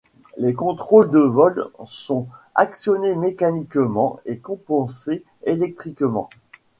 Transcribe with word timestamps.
Les 0.37 0.55
contrôles 0.55 1.11
de 1.11 1.19
vol 1.19 1.69
sont 1.85 2.25
actionnés 2.55 3.13
mécaniquement 3.13 4.19
et 4.25 4.39
compensés 4.39 5.23
électriquement. 5.43 6.27